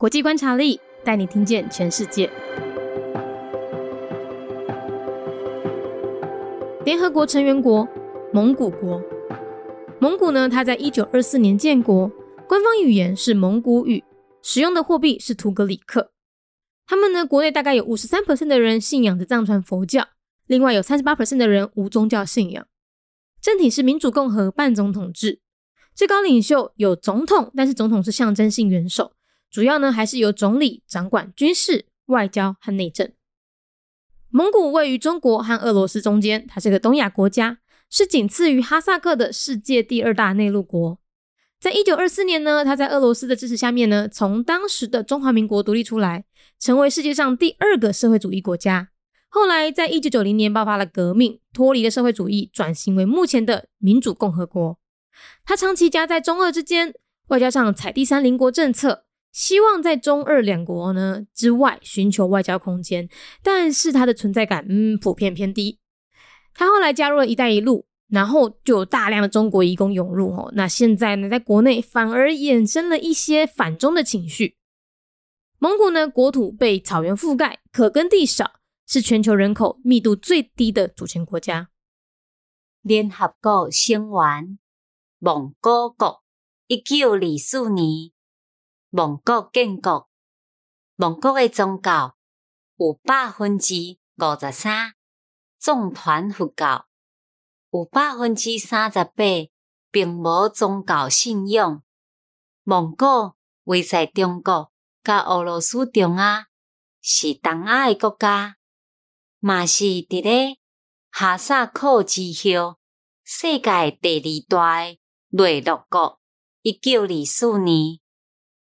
[0.00, 2.30] 国际观察力带你听见全世界。
[6.84, 7.88] 联合国成员国
[8.32, 9.02] 蒙古国，
[10.00, 12.08] 蒙古呢，它在一九二四年建国，
[12.46, 14.04] 官方语言是蒙古语，
[14.40, 16.12] 使用的货币是图格里克。
[16.86, 20.06] 他们呢，国内大概有五十三%的人信仰着藏传佛教，
[20.46, 22.64] 另外有三十八%的人无宗教信仰。
[23.42, 25.40] 政体是民主共和半总统制，
[25.92, 29.14] 最高领袖有总统，但是总统是象征性元首，
[29.50, 33.10] 主要呢还是由总理掌管军事、外交和内政。
[34.30, 40.98] 蒙古位于中国和俄罗斯中间，它是个东亚国家，是仅次于哈萨克的世界第二大内陆国。
[41.58, 46.24] 在一九二四年呢，他在俄罗斯的支持下面呢，从当时的中华民国独立出来，
[46.60, 48.90] 成为世界上第二个社会主义国家。
[49.28, 54.78] 后来在一九九零年爆发了革命，脱离了社会主义，转型为目前的民主共和国。
[55.44, 56.94] 他长期夹在中俄之间，
[57.26, 63.08] 外交上采第三邻国政策，希望在中日两国呢之外寻求外交空间，
[63.42, 65.78] 但是它的存在感嗯普遍偏低。
[66.54, 67.86] 他后来加入了一带一路。
[68.10, 74.56] 然后就有大量的中国移工涌入哦，那现在呢，在国内反而衍生了一些反中的情绪。
[75.58, 78.52] 蒙古呢，国土被草原覆盖，可耕地少，
[78.86, 81.68] 是全球人口密度最低的主权国家。
[82.80, 84.58] 联合国成员
[85.18, 86.22] 蒙古国，
[86.66, 88.10] 一九二四年
[88.90, 90.08] 蒙古建国。
[90.96, 92.16] 蒙古的宗教
[92.78, 93.74] 有百分之
[94.16, 94.94] 五十三
[95.58, 96.86] 藏传佛教。
[97.70, 99.12] 有百分之三十八
[99.90, 101.82] 并无宗教信仰。
[102.62, 104.72] 蒙古位在中国
[105.04, 106.46] 甲俄罗斯中啊，
[107.02, 108.56] 是东亚的国家，
[109.38, 110.56] 嘛是伫咧
[111.10, 112.78] 哈萨克之后
[113.22, 114.96] 世界第二大
[115.28, 116.18] 内陆国。
[116.62, 118.00] 一九二四年，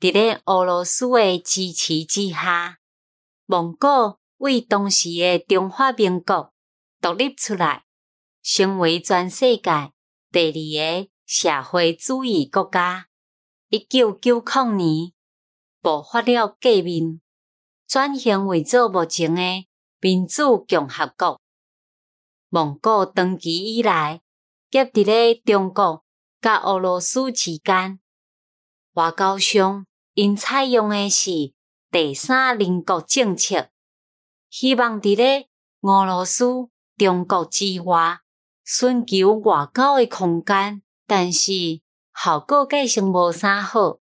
[0.00, 2.78] 伫咧俄罗斯的支持之下，
[3.46, 6.52] 蒙古为当时的中华民国
[7.00, 7.84] 独立出来。
[8.50, 9.92] 成为全世界
[10.32, 13.08] 第二个社会主义国家。
[13.68, 15.12] 一九九零年
[15.82, 17.20] 爆发了革命，
[17.86, 19.42] 转型为做目前的
[20.00, 21.38] 民主共和国。
[22.48, 24.22] 蒙古长期以来
[24.70, 26.02] 夹伫咧中国
[26.40, 28.00] 甲俄罗斯之间，
[28.94, 29.84] 外交上
[30.18, 31.52] 因采用的是
[31.92, 33.68] 第三邻国政策，
[34.50, 35.48] 希望伫咧
[35.82, 38.18] 俄罗斯、中国之外。
[38.64, 41.52] 寻求外交的空间，但是
[42.20, 44.00] 效果计成无啥好。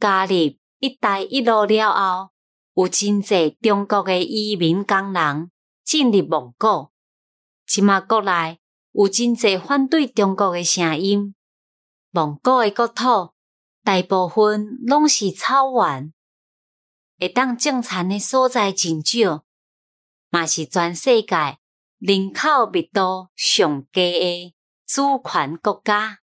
[0.00, 0.32] 加入
[0.80, 2.30] 一带一路了后，
[2.74, 5.52] 有真济中国的移民工人
[5.84, 6.90] 进入蒙古。
[7.64, 8.58] 即马国内
[8.90, 11.36] 有真济反对中国的声音。
[12.10, 13.30] 蒙古的国土
[13.84, 16.12] 大部分拢是草原，
[17.20, 19.44] 会当种田的所在真少，
[20.30, 21.58] 嘛是全世界。
[21.98, 24.54] 人口密度上低的
[24.86, 26.18] 主权国家。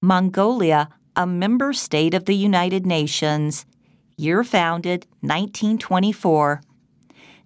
[0.00, 3.62] Mongolia, a member state of the United Nations,
[4.16, 6.60] year founded 1924.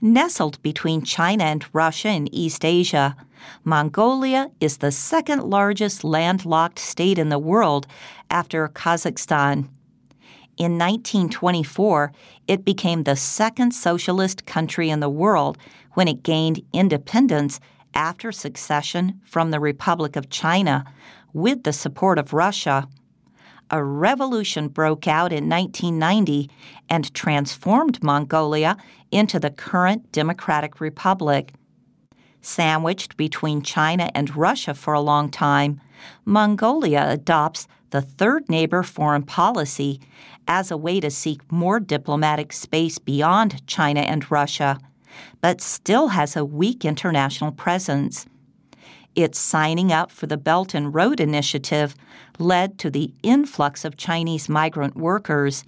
[0.00, 3.16] Nestled between China and Russia in East Asia,
[3.64, 7.86] Mongolia is the second largest landlocked state in the world
[8.30, 9.68] after Kazakhstan.
[10.56, 12.12] In 1924,
[12.46, 15.58] it became the second socialist country in the world
[15.94, 17.58] when it gained independence
[17.94, 20.84] after secession from the Republic of China
[21.32, 22.88] with the support of Russia.
[23.70, 26.50] A revolution broke out in 1990
[26.88, 28.76] and transformed Mongolia
[29.10, 31.54] into the current Democratic Republic.
[32.44, 35.80] Sandwiched between China and Russia for a long time,
[36.24, 40.00] Mongolia adopts the third neighbor foreign policy
[40.46, 44.78] as a way to seek more diplomatic space beyond China and Russia
[45.40, 48.26] but still has a weak international presence.
[49.14, 51.94] Its signing up for the Belt and Road Initiative
[52.38, 55.64] led to the influx of Chinese migrant workers,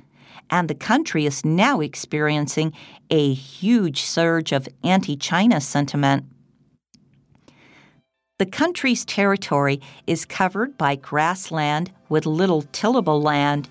[0.50, 2.72] and the country is now experiencing
[3.10, 6.24] a huge surge of anti China sentiment.
[8.38, 13.66] The country's territory is covered by grassland with little tillable land.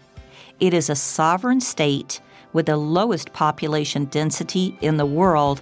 [0.59, 2.19] It is a sovereign state
[2.51, 5.61] with the lowest population density in the world.